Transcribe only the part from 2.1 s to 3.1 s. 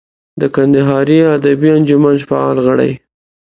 فعال غړی.